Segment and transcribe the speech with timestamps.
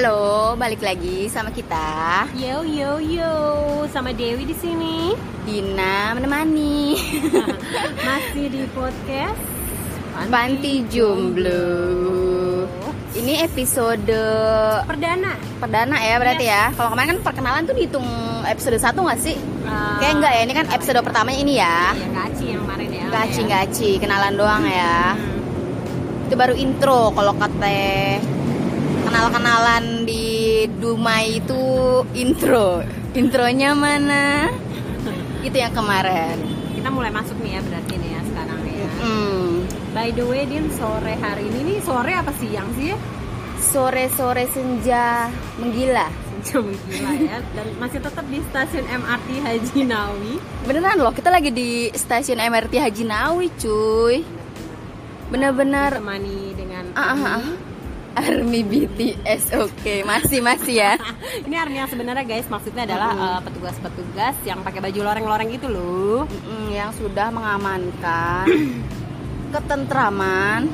[0.00, 2.24] Halo, balik lagi sama kita.
[2.32, 3.36] Yo yo yo,
[3.92, 5.12] sama Dewi di sini.
[5.44, 6.96] Dina menemani.
[8.08, 9.36] Masih di podcast
[10.32, 11.68] Panti Jomblo.
[13.12, 14.16] Ini episode
[14.88, 15.36] perdana.
[15.60, 16.72] perdana ya berarti ya.
[16.72, 18.08] Kalau kemarin kan perkenalan tuh dihitung
[18.48, 19.36] episode 1 nggak sih?
[19.68, 21.92] Uh, Kayak enggak ya, ini kan episode pertamanya ini ya.
[21.92, 23.04] Iya, gaci yang kemarin ya.
[23.12, 23.48] Gaci ya.
[23.52, 25.12] gaci, kenalan doang ya.
[25.12, 26.24] Hmm.
[26.24, 27.68] Itu baru intro kalau kata
[29.10, 31.62] kenal-kenalan di Dumai itu
[32.14, 32.86] intro.
[33.18, 34.46] Intronya mana?
[35.42, 36.38] Itu yang kemarin.
[36.78, 38.88] Kita mulai masuk nih ya berarti nih ya sekarang ya.
[39.02, 39.50] Hmm.
[39.90, 42.96] By the way, Din sore hari ini nih sore apa siang sih ya?
[43.60, 45.26] Sore-sore senja
[45.58, 46.06] menggila.
[46.46, 47.42] Jam gila ya.
[47.52, 50.34] Dan masih tetap di stasiun MRT Haji Nawi.
[50.70, 54.22] Beneran loh, kita lagi di stasiun MRT Haji Nawi, cuy.
[55.34, 57.69] Bener-bener Ditemani dengan Ah, ah, ah.
[58.16, 58.62] Army.
[58.62, 60.92] BTS, oke, masih masih ya.
[61.46, 63.30] Ini army yang sebenarnya guys maksudnya adalah Mm-mm.
[63.34, 66.22] uh, petugas-petugas yang pakai baju loreng-loreng gitu loh.
[66.26, 68.46] Mm-mm, yang sudah mengamankan
[69.54, 70.70] ketentraman,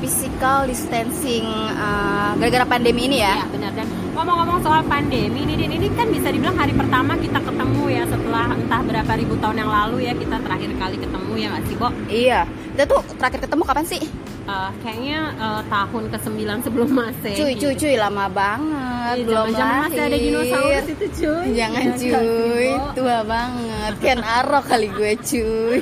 [0.00, 1.44] physical distancing
[1.76, 3.42] uh, gara-gara pandemi ini ya.
[3.42, 7.40] Iya benar dan ngomong-ngomong soal pandemi ini Din, ini kan bisa dibilang hari pertama kita
[7.40, 11.46] ketemu ya setelah entah berapa ribu tahun yang lalu ya kita terakhir kali ketemu ya
[11.52, 11.88] nggak sih Bo?
[12.06, 12.40] Iya.
[12.76, 14.02] Kita tuh terakhir ketemu kapan sih?
[14.48, 17.36] Eh, kayaknya eh, tahun ke-9 sebelum Masehi.
[17.36, 19.14] Cuy, cuy, cuy, lama banget.
[19.20, 19.80] Iya, belum lahir.
[19.84, 21.44] masih ada dinosaurus itu cuy.
[21.54, 23.92] Jangan cuy, tua banget.
[24.00, 25.78] Ken Arok kali gue cuy.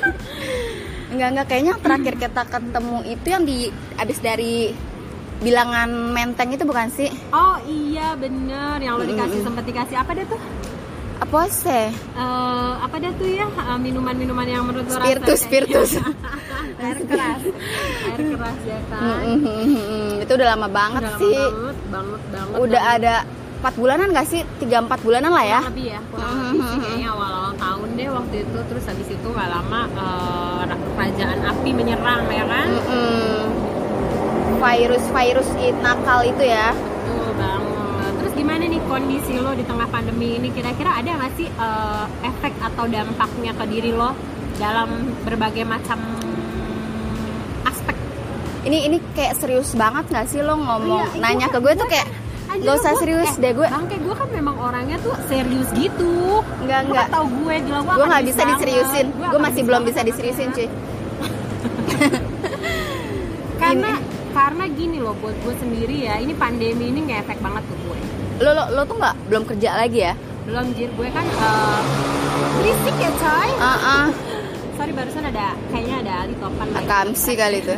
[1.09, 3.57] Enggak enggak kayaknya yang terakhir kita ketemu itu yang di
[3.97, 4.55] abis dari
[5.39, 7.09] bilangan menteng itu bukan sih?
[7.31, 9.47] Oh iya bener yang lo dikasih Mm-mm.
[9.47, 10.39] sempat dikasih apa deh tuh?
[11.19, 11.91] Apa sih?
[11.91, 15.89] Eh, apa dah tuh ya eh, minuman-minuman yang menurut lo Spiritus, spiritus.
[16.79, 17.41] air keras
[18.07, 20.23] air keras ya kan Mm-mm.
[20.23, 21.35] Itu udah lama banget Udah lama sih.
[21.35, 23.03] banget banget banget Udah banget.
[23.03, 23.15] ada
[23.59, 24.41] 4 bulanan gak sih?
[24.57, 25.59] 3-4 bulanan lah ya?
[25.59, 29.27] kurang lebih ya kurang lebih sih kayaknya awal-awal tahun deh waktu itu terus habis itu
[29.27, 33.39] nggak lama eh, kerajaan api menyerang ya kan Mm-mm.
[34.57, 36.71] Virus-virus i- nakal itu ya.
[36.71, 42.05] betul banget terus gimana kondisi lo di tengah pandemi ini kira-kira ada nggak sih eh,
[42.25, 44.17] efek atau dampaknya ke diri lo
[44.57, 44.89] dalam
[45.21, 46.01] berbagai macam
[47.63, 47.95] aspek
[48.61, 51.79] Ini ini kayak serius banget gak sih lo ngomong Iya, nanya gue- ke gue tuh
[51.79, 52.07] gue- kayak
[52.49, 53.67] Anjir, gak usah gua- serius eh, deh gue.
[53.69, 57.05] bangke gue kan memang orangnya tuh serius gitu Enggak enggak.
[57.05, 58.51] kan tau gue gila gue Gue nggak bisa banget.
[58.51, 59.05] diseriusin.
[59.11, 60.67] Gue Gue masih belum bisa diseriusin cuy.
[63.59, 63.91] karena
[64.29, 67.99] karena gini loh buat gue sendiri ya ini pandemi ini ngefek banget ke gue
[68.39, 70.13] Lo lo, lo tuh nggak belum kerja lagi ya?
[70.39, 71.21] belum jir gue kan
[72.57, 74.05] berisik ya coy Ah ah.
[74.79, 76.79] sorry barusan ada kayaknya ada Ali topan lagi.
[76.81, 77.75] Akamsi kali itu.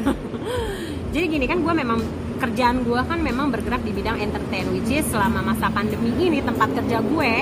[1.13, 1.99] jadi gini kan gue memang
[2.39, 6.72] kerjaan gue kan memang bergerak di bidang entertain which is selama masa pandemi ini tempat
[6.72, 7.33] kerja gue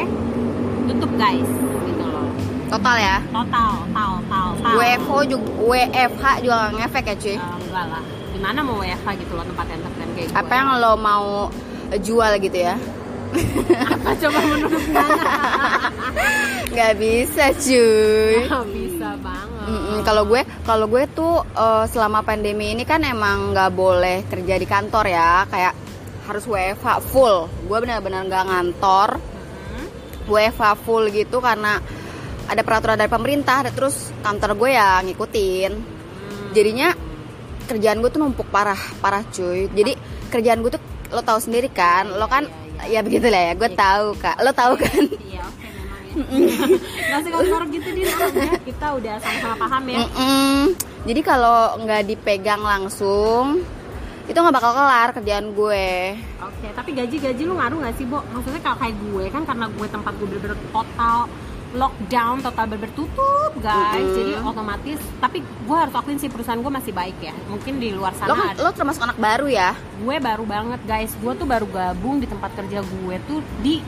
[0.88, 1.46] tutup guys
[1.86, 2.26] gitu loh
[2.68, 3.18] Total ya.
[3.30, 7.30] total tal tal tal WFO juga WFH juga nggak ngefek ya cuy.
[7.30, 10.92] Eh, enggak lah gimana mau WFH gitu loh tempat entertain kayak gue Apa yang lo
[10.98, 11.54] mau
[11.92, 12.76] jual gitu ya?
[13.94, 15.24] Apa coba menurut Nana
[16.70, 18.46] Gak bisa cuy.
[18.46, 23.72] Nggak bisa banget Kalau gue, kalau gue tuh eh, selama pandemi ini kan emang nggak
[23.74, 25.74] boleh kerja di kantor ya, kayak
[26.30, 27.50] harus WFH full.
[27.68, 29.88] Gue benar-benar nggak ngantor, Hmm.
[30.30, 31.78] WFH full gitu karena
[32.50, 33.66] ada peraturan dari pemerintah.
[33.70, 35.72] Terus kantor gue ya ngikutin.
[35.74, 36.48] Hmm.
[36.54, 36.90] Jadinya
[37.68, 39.70] kerjaan gue tuh numpuk parah, parah cuy.
[39.74, 39.94] Jadi
[40.32, 42.46] kerjaan gue tuh lo tahu sendiri kan, lo kan
[42.88, 43.54] ya begitulah ya.
[43.58, 45.04] Gue tahu kak, lo tahu kan.
[45.20, 46.16] Iya oke memang ya
[47.10, 50.58] Gak sih kalau gitu ah, udah, Kita udah sama-sama paham ya Mm-mm.
[51.08, 53.64] Jadi kalau nggak dipegang langsung,
[54.28, 55.90] itu nggak bakal kelar kerjaan gue.
[56.44, 58.22] Oke tapi gaji-gaji lu ngaruh gak sih Bo?
[58.36, 61.26] Maksudnya kalau kayak gue kan karena gue tempat gue bener-bener total
[61.72, 64.16] lockdown total bener tutup guys Mm-mm.
[64.16, 68.12] jadi otomatis tapi gue harus akuin sih perusahaan gue masih baik ya mungkin di luar
[68.12, 69.70] Lo sana kan ada lo termasuk anak baru ya?
[69.76, 73.86] gue baru banget guys gue tuh baru gabung di tempat kerja gue tuh di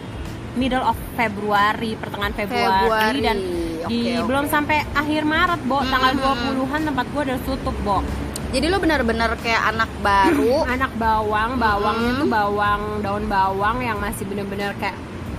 [0.53, 4.25] middle of Februari pertengahan Februari, Februari, dan oke, di oke.
[4.25, 6.59] belum sampai akhir Maret Bo tanggal Hmm.
[6.59, 7.99] 20-an tempat gue udah tutup Bo
[8.51, 10.67] Jadi lo benar-benar kayak anak baru.
[10.75, 12.19] anak bawang bawangnya Hmm.
[12.19, 14.91] tuh bawang daun bawang yang masih bener-bener kayak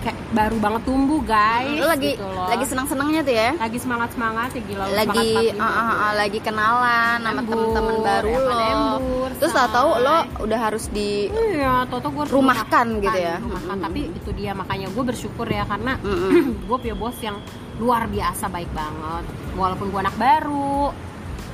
[0.02, 2.48] kayak baru banget tumbuh guys lo lagi gitu loh.
[2.48, 3.50] lagi senang-senangnya tuh ya?
[3.54, 7.96] lagi semangat semangat ya gila Lagi semangat ah, ah, ah, lagi kenalan sama Embur, temen-temen
[8.00, 8.66] baru ya kan, lo.
[8.66, 10.02] embur, Terus tahu-tahu say.
[10.02, 13.36] lo udah harus di Iya, Toto gue Rumahkan gitu ya.
[13.38, 13.86] Rumahkan, Mm-mm.
[13.86, 16.30] tapi itu dia makanya gue bersyukur ya karena Mm-mm.
[16.68, 17.36] gue punya bos yang
[17.78, 19.24] luar biasa baik banget.
[19.54, 20.90] Walaupun gue anak baru,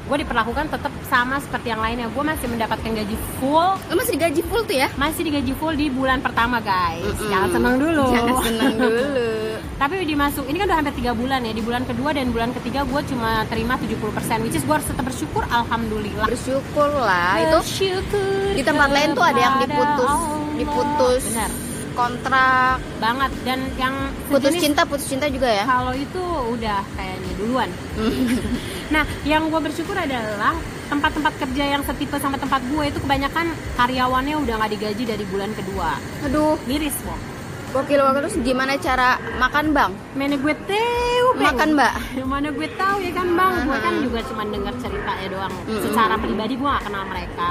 [0.09, 4.41] gue diperlakukan tetap sama seperti yang lainnya gue masih mendapatkan gaji full Lo masih digaji
[4.43, 4.89] full tuh ya?
[4.95, 7.29] masih digaji full di bulan pertama guys Mm-mm.
[7.29, 9.29] jangan seneng dulu Jangan seneng dulu.
[9.77, 12.83] tapi dimasuk ini kan udah hampir tiga bulan ya di bulan kedua dan bulan ketiga
[12.83, 14.01] gue cuma terima 70%
[14.41, 17.37] which is gue harus tetap bersyukur alhamdulillah Bersyukur lah.
[17.39, 20.57] Itu Bersyukur di tempat lain tuh ada yang diputus, Allah.
[20.57, 21.51] diputus benar
[21.95, 23.95] kontrak, banget dan yang
[24.27, 25.67] putus sejenis cinta, putus cinta juga ya.
[25.67, 27.67] kalau itu udah kayaknya duluan
[28.89, 30.57] Nah, yang gue bersyukur adalah
[30.89, 35.53] tempat-tempat kerja yang setipe sama tempat gue itu kebanyakan karyawannya udah nggak digaji dari bulan
[35.53, 36.01] kedua.
[36.25, 37.21] Aduh, Miris, Bang.
[37.69, 39.93] gokil banget terus gimana cara makan bang?
[40.17, 41.53] Mana gue tahu, Bang.
[41.53, 41.93] Makan mbak?
[42.25, 43.55] Mana gue tahu ya kan, Bang.
[43.69, 45.53] Gue kan juga cuma dengar ceritanya doang.
[45.69, 45.83] Mm-mm.
[45.85, 47.49] Secara pribadi gue gak kenal mereka.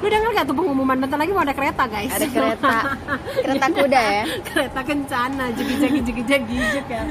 [0.00, 2.08] Lu denger gak tuh pengumuman bentar lagi mau ada kereta, guys?
[2.16, 2.76] Ada kereta,
[3.44, 4.24] kereta kuda ya.
[4.40, 7.06] kereta kencana, jegi-jegi jegi-jegi ya kan.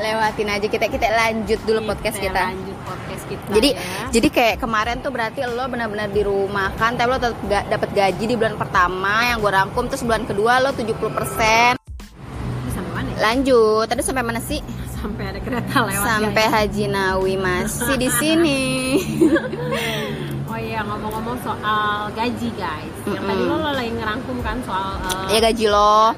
[0.00, 2.48] Lewatin aja kita kita lanjut dulu podcast kita.
[2.48, 3.46] Lanjut podcast kita.
[3.50, 3.80] Jadi ya.
[4.10, 7.90] jadi kayak kemarin tuh berarti lo benar-benar di rumah kan, tapi lo tetap ga- dapat
[7.90, 13.08] gaji di bulan pertama yang gue rangkum terus bulan kedua lo 70% Ini sampai mana
[13.10, 13.18] ya?
[13.20, 14.60] Lanjut, tadi sampai mana sih?
[14.92, 16.04] Sampai ada kereta lewat.
[16.04, 16.52] Sampai guys.
[16.52, 18.60] Haji Nawi masih di sini.
[20.50, 22.94] Oh iya ngomong-ngomong soal gaji guys.
[23.06, 26.10] Yang tadi lo, lo lagi ngerangkum kan soal uh, ya gaji lo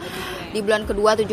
[0.52, 1.32] di bulan kedua 70%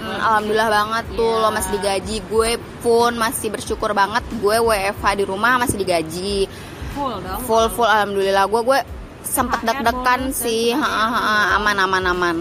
[0.00, 1.42] Alhamdulillah banget tuh Iya.
[1.42, 2.16] lo masih digaji.
[2.30, 2.50] Gue
[2.80, 6.46] pun masih bersyukur banget Gue WFH di rumah masih digaji.
[6.94, 7.40] Full dong.
[7.42, 8.46] Full full Alhamdulillah.
[8.46, 8.80] Gue gue
[9.26, 10.70] sempet deg-degan sih.
[10.70, 12.36] Ha, ha, ha, Aman aman aman.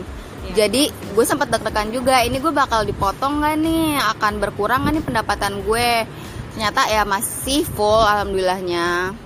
[0.45, 0.67] Iya.
[0.69, 2.21] Jadi gue sempet deg-degan juga.
[2.21, 3.97] Ini gue bakal dipotong gak nih?
[4.13, 6.05] Akan berkurang gak nih pendapatan gue?
[6.53, 9.17] Ternyata ya masih full Alhamdulillahnya.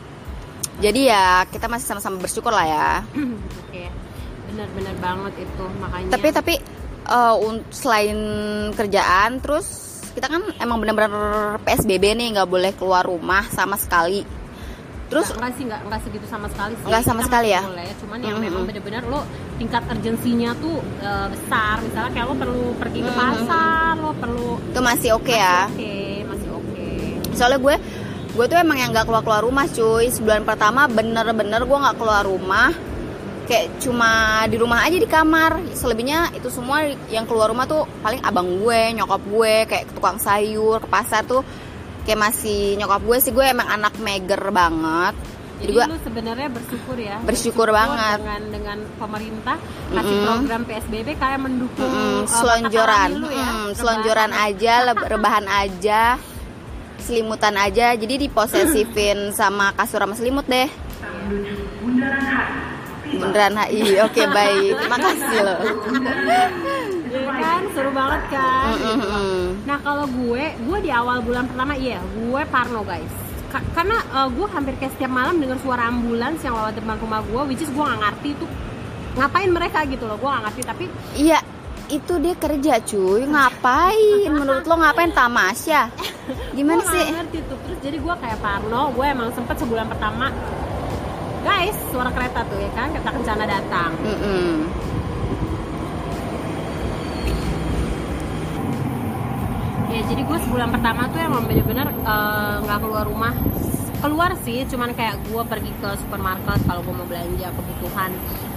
[0.77, 2.89] Jadi ya kita masih sama-sama bersyukur lah ya.
[3.67, 3.89] Oke.
[4.57, 6.09] Bener-bener banget itu makanya.
[6.09, 6.54] tapi tapi
[7.39, 8.18] un- selain
[8.74, 9.68] kerjaan terus
[10.12, 11.13] kita kan emang benar-benar
[11.62, 14.25] PSBB nih nggak boleh keluar rumah sama sekali
[15.07, 16.83] terus Nggak- enggak sih enggak enggak segitu sama sekali sih.
[16.83, 17.62] Nggak sama Kita sekali ya?
[17.63, 18.44] Boleh, cuman yang Mhm.
[18.44, 19.21] memang bener-bener lo
[19.56, 21.75] tingkat urgensinya tuh uh, besar.
[21.80, 25.95] Misalnya kayak lo perlu pergi ke pasar, lo perlu itu masih oke ya Oke,
[26.25, 26.88] masih oke.
[27.31, 27.75] soalnya gue
[28.33, 32.21] gue tuh emang yang nggak keluar keluar rumah cuy sebulan pertama bener-bener gue nggak keluar
[32.21, 32.69] rumah
[33.47, 38.19] kayak cuma di rumah aja di kamar selebihnya itu semua yang keluar rumah tuh paling
[38.19, 41.41] abang gue nyokap gue kayak ke tukang sayur ke pasar tuh
[42.03, 45.15] kayak masih nyokap gue sih gue emang anak meger banget
[45.57, 47.17] jadi Jadi gue lu sebenarnya bersyukur ya.
[47.25, 48.21] Bersyukur banget.
[48.21, 49.57] dengan dengan pemerintah
[49.89, 50.27] kasih Mm-mm.
[50.29, 53.50] program PSBB kayak mendukung Mm, uh, selonjoran, ya.
[53.50, 54.73] Mm, selonjoran aja,
[55.17, 56.21] rebahan aja,
[57.01, 57.97] selimutan aja.
[57.97, 60.69] Jadi diposesifin sama kasur sama selimut deh.
[61.81, 62.66] Bundaran
[63.12, 63.81] HI.
[64.04, 65.59] Oke baik, makasih loh.
[67.07, 68.65] Iya kan, seru banget kan.
[68.68, 69.44] Mm, mm, mm.
[69.63, 73.09] Nah kalau gue, gue di awal bulan pertama iya, gue parno guys.
[73.48, 77.24] Ka- karena uh, gue hampir kayak setiap malam dengar suara ambulans yang lewat depan rumah
[77.24, 78.45] gue, which is gue nggak ngerti itu
[79.18, 81.39] ngapain mereka gitu loh, gue nggak ngerti tapi Iya,
[81.88, 83.21] itu dia kerja cuy.
[83.25, 84.30] Ngapain?
[84.30, 85.88] Menurut lo ngapain tamasya?
[86.57, 87.07] Gimana Gua sih?
[87.07, 90.27] ngerti tuh terus jadi gue kayak parno gue emang sempet sebulan pertama
[91.47, 92.91] guys suara kereta tuh ya kan?
[92.91, 93.91] Kereta kencana datang.
[94.03, 94.55] Mm-mm.
[99.88, 103.33] ya jadi gue sebulan pertama tuh emang bener-bener eh, nggak keluar rumah.
[103.97, 108.12] Keluar sih cuman kayak gue pergi ke supermarket kalau gue mau belanja kebutuhan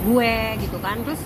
[0.04, 1.00] gue gitu kan.
[1.06, 1.22] Terus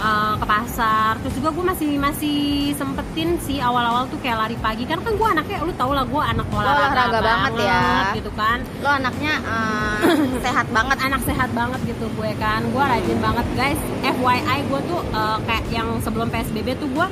[0.00, 2.38] eh, ke pasar terus juga gue masih masih
[2.72, 6.22] sempetin sih awal-awal tuh kayak lari pagi kan kan gue anaknya lu tau lah gue
[6.24, 7.82] anak olahraga, olahraga banget ya.
[8.14, 9.96] gitu kan Lo anaknya eh,
[10.44, 10.96] sehat banget.
[10.98, 15.64] anak sehat banget gitu gue kan gue rajin banget guys FYI gue tuh eh, kayak
[15.68, 17.06] yang sebelum PSBB tuh gue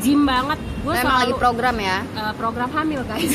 [0.00, 1.98] gym banget gue emang lagi selalu program ya?
[2.10, 3.28] eh, program hamil guys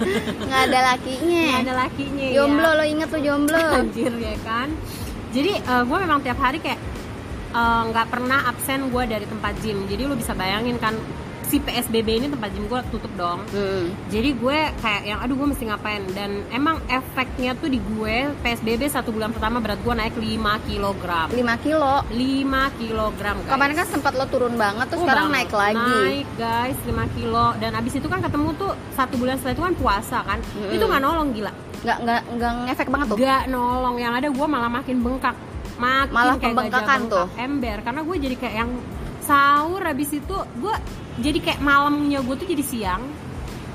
[0.48, 1.44] Nggak ada lakinya.
[1.46, 2.72] nggak ada lakinya Jomblo ya.
[2.72, 3.60] lo inget tuh jomblo.
[3.78, 4.68] anjir ya kan
[5.30, 6.80] jadi eh, gue memang tiap hari kayak
[7.56, 10.92] eh, nggak pernah absen gue dari tempat gym jadi lu bisa bayangin kan
[11.42, 13.94] si PSBB ini tempat gym gue tutup dong Hmm.
[14.08, 18.82] jadi gue kayak yang aduh gue mesti ngapain dan emang efeknya tuh di gue PSBB
[18.86, 20.26] satu bulan pertama berat gue naik 5
[20.66, 22.18] kilogram 5 kilo 5
[22.76, 23.52] kilogram guys.
[23.52, 25.38] Kemarin kan sempat lo turun banget terus Oh, sekarang banget.
[25.38, 25.94] naik lagi.
[26.02, 29.74] Naik guys 5 kilo dan abis itu kan ketemu tuh satu bulan setelah itu kan
[29.76, 30.38] puasa kan.
[30.52, 30.74] Mm-mm.
[30.74, 31.52] Itu nggak nolong gila.
[31.78, 33.16] Nggak nggak nggak ngefek banget tuh.
[33.16, 35.36] Gak nolong yang ada gue malah makin bengkak.
[35.76, 37.26] Makin Malah kayak pembengkakan tuh.
[37.36, 38.70] Ember karena gue jadi kayak yang
[39.20, 40.74] sahur abis itu gue
[41.18, 43.02] jadi kayak malamnya gue tuh jadi siang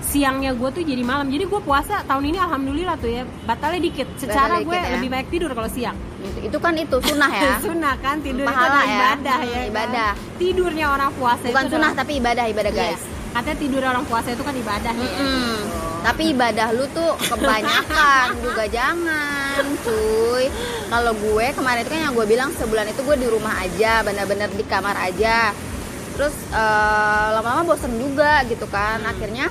[0.01, 4.07] siangnya gue tuh jadi malam jadi gue puasa tahun ini alhamdulillah tuh ya batalnya dikit
[4.15, 4.93] secara Batalnya gue dikit ya.
[4.93, 7.51] lebih baik tidur kalau siang Itu, itu kan itu sunnah ya.
[7.63, 8.91] sunnah kan tidur Pahala itu ya.
[8.91, 9.69] ibadah Hmm, ya kan?
[9.69, 10.11] ibadah.
[10.35, 12.81] tidurnya orang puasa Bukan itu sunnah tapi ibadah ibadah Iya.
[12.89, 13.03] guys.
[13.31, 15.07] katanya tidur orang puasa itu kan ibadah ya Mm-mm.
[15.07, 15.79] gitu.
[16.01, 20.49] Tapi ibadah lu tuh kebanyakan juga jangan, cuy.
[20.91, 24.51] Kalau gue kemarin itu kan yang gue bilang sebulan itu gue di rumah aja, bener-bener
[24.51, 25.55] di kamar aja.
[26.19, 28.99] Terus eh, lama-lama bosen juga gitu kan.
[29.07, 29.47] Akhirnya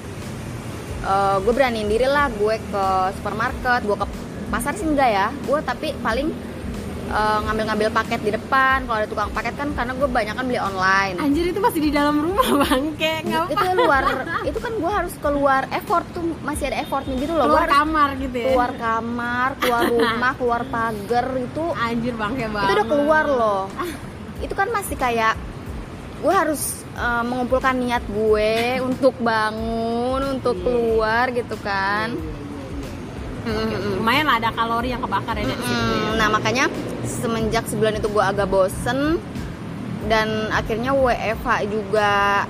[1.00, 2.85] eh, gue beraniin diri lah gue ke
[3.16, 4.06] supermarket, gue ke
[4.52, 5.26] pasar sih enggak ya.
[5.49, 6.28] Gue tapi paling
[7.10, 8.76] eh, ngambil-ngambil paket di depan.
[8.82, 11.14] Kalau ada tukang paket kan karena gue banyak kan beli online.
[11.16, 13.74] Anjir itu masih di dalam rumah bangke itu ngapa?
[13.76, 14.04] luar
[14.42, 18.36] itu kan gue harus keluar effort tuh masih ada effortnya gitu loh Keluar kamar gitu
[18.36, 18.46] ya.
[18.48, 22.64] keluar kamar keluar rumah keluar pagar itu Anjir bangke banget.
[22.64, 23.62] itu udah keluar loh
[24.38, 25.34] itu kan masih kayak
[26.16, 26.62] gue harus
[26.92, 30.62] eh, mengumpulkan niat gue untuk bangun untuk Iya.
[30.62, 32.08] keluar gitu kan
[33.42, 35.92] Lumayan lah ada kalori yang kebakar ya dari situ.
[35.94, 36.11] ya.
[36.16, 36.64] Nah makanya
[37.02, 39.16] semenjak sebulan itu gue agak bosen
[40.06, 42.44] dan akhirnya WFH juga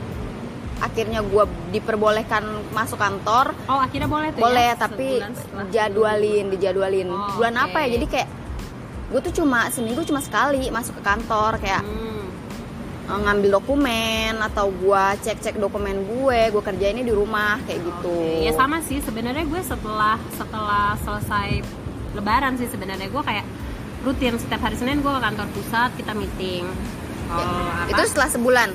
[0.80, 2.40] akhirnya gue diperbolehkan
[2.72, 4.74] masuk kantor Oh akhirnya boleh tuh boleh ya?
[4.74, 5.20] tapi
[5.68, 7.64] jadwalin dijadwalin Oh, bulan oke.
[7.66, 8.28] apa ya jadi kayak
[9.10, 12.09] gue tuh cuma seminggu cuma sekali masuk ke kantor kayak Hmm.
[13.10, 18.14] Eh, ngambil dokumen atau gue cek cek dokumen gue gue kerjainnya di rumah kayak gitu
[18.14, 21.48] Oke, Ya sama sih sebenarnya gue setelah setelah selesai
[22.10, 23.46] Lebaran sih sebenarnya gue kayak
[24.02, 26.64] rutin setiap hari Senin gue ke kantor pusat kita meeting.
[27.30, 27.94] Oh, apa?
[27.94, 28.68] itu setelah sebulan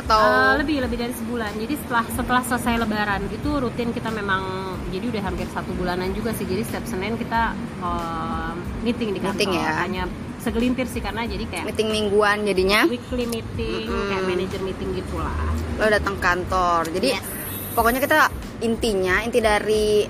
[0.00, 1.52] atau Eh, lebih lebih dari sebulan.
[1.60, 4.40] Jadi setelah setelah selesai Lebaran itu rutin kita memang
[4.88, 6.48] jadi udah hampir satu bulanan juga sih.
[6.48, 7.52] Jadi setiap Senin kita
[7.84, 9.36] eh, meeting di kantor.
[9.36, 9.70] Meeting ya.
[9.84, 10.04] Hanya
[10.40, 14.08] segelintir sih karena jadi kayak meeting mingguan jadinya weekly meeting, Mm-mm.
[14.08, 15.32] kayak manager meeting gitulah.
[15.76, 17.24] lo datang kantor jadi Yes.
[17.70, 18.16] pokoknya kita
[18.60, 20.04] intinya inti dari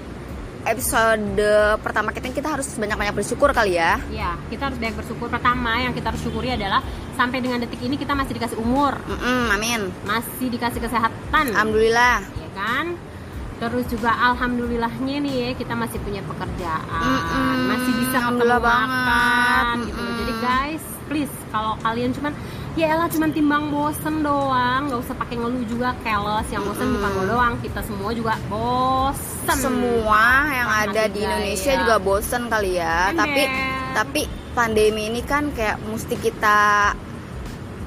[0.60, 1.40] episode
[1.78, 5.26] pertama kita kita harus banyak-banyak bersyukur kali ya Ya, kita harus banyak bersyukur.
[5.28, 6.84] Pertama yang kita harus syukuri adalah
[7.14, 12.48] sampai dengan detik ini kita masih dikasih umur, Mm-mm, amin masih dikasih kesehatan, alhamdulillah ya
[12.54, 12.86] kan?
[13.56, 19.66] Terus juga alhamdulillahnya nih ya kita masih punya pekerjaan, Mm-mm, masih bisa ketemu makan banget.
[19.86, 20.00] gitu.
[20.40, 22.32] Guys, please kalau kalian cuman
[22.72, 26.46] ya elah cuman timbang bosen doang, nggak usah pakai ngeluh juga keles.
[26.48, 26.96] Yang bosen Mm-mm.
[26.96, 29.28] bukan lo doang, kita semua juga bosen.
[29.50, 31.78] semua yang Sama ada di Indonesia ya.
[31.78, 33.18] juga bosen kali ya Ember.
[33.18, 33.42] tapi
[33.90, 34.20] tapi
[34.50, 36.58] pandemi ini kan kayak mesti kita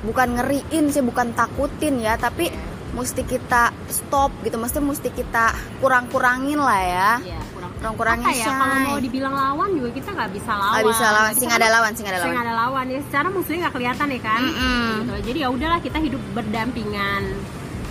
[0.03, 2.51] bukan ngeriin sih bukan takutin ya tapi
[2.91, 8.47] mesti kita stop gitu mesti mesti kita kurang-kurangin lah ya Iya, kurang kurang-kurangin apa ya
[8.55, 10.71] kalau mau dibilang lawan juga kita nggak bisa lawan.
[10.71, 12.85] Nggak bisa lawan bisa nggak ada kan lawan sih nggak ada lawan nggak ada lawan.
[12.87, 14.41] Ya secara musuhnya nggak kelihatan ya kan?
[14.41, 14.87] Mm-mm.
[15.03, 15.13] gitu.
[15.27, 17.23] jadi ya udahlah kita hidup berdampingan.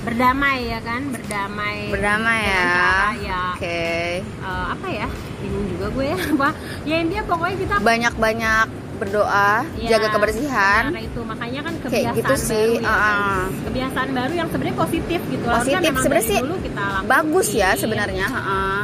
[0.02, 1.02] Berdamai ya kan?
[1.14, 2.64] Berdamai berdamai ya.
[2.64, 3.82] cara ya oke.
[4.25, 5.08] eh, apa ya?
[5.44, 6.16] Bingung juga gue ya.
[6.34, 6.49] Apa?
[6.88, 8.66] Ya intinya pokoknya kita banyak-banyak
[9.02, 10.82] berdoa ya, jaga kebersihan.
[10.90, 11.20] karena itu.
[11.22, 13.14] Makanya kan Kayak kebiasaan gitu sih, baru ya, uh-uh.
[13.14, 13.61] guys.
[13.66, 15.44] kebiasaan baru yang sebenarnya positif gitu.
[15.46, 17.06] Positif, sebenarnya sih dulu kita lakuin.
[17.11, 18.80] bagus ya sebenarnya heeh.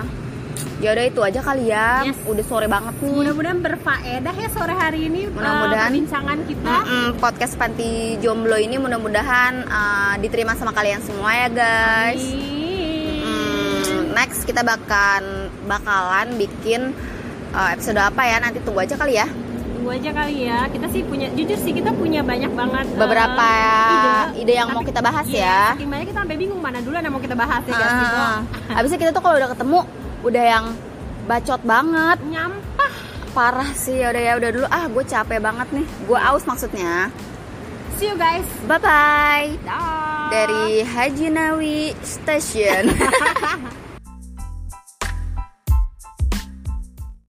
[0.78, 2.18] Ya udah itu aja kali ya Yes.
[2.24, 5.88] udah sore banget nih mudah-mudahan berfaedah ya sore hari ini Mudah-mudahan.
[5.88, 12.22] perbincangan kita Mm-mm, podcast panti jomblo ini mudah-mudahan uh, diterima sama kalian semua ya guys.
[13.18, 15.24] Hmm, next kita bakalan
[15.64, 16.94] bakalan bikin
[17.50, 19.26] uh, episode apa ya nanti tunggu aja kali ya
[19.70, 20.66] Tunggu aja kali ya.
[20.66, 23.46] Kita sih punya, jujur sih kita punya banyak banget eh, beberapa
[24.34, 24.42] ide.
[24.42, 26.94] ide yang mau Tapi- kita bahas Iya, ya Saking banyak kita sampai bingung mana dulu
[26.94, 28.18] yang mau kita bahas ya guys Ah, gitu.
[28.72, 29.78] Habisnya kita tuh kalau udah ketemu
[30.20, 30.66] udah yang
[31.24, 32.92] bacot banget Nyampah.
[33.30, 37.12] parah sih udah ya udah dulu ah gue capek banget nih gue aus maksudnya
[37.98, 38.46] See you guys.
[38.64, 40.30] bye bye Dah.
[40.30, 42.90] dari Haji Nawi Station